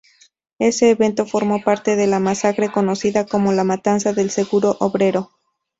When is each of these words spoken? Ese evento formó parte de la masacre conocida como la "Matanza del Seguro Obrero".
Ese 0.57 0.89
evento 0.89 1.27
formó 1.27 1.61
parte 1.61 1.95
de 1.95 2.07
la 2.07 2.17
masacre 2.17 2.71
conocida 2.71 3.27
como 3.27 3.51
la 3.53 3.63
"Matanza 3.63 4.13
del 4.13 4.31
Seguro 4.31 4.75
Obrero". 4.79 5.29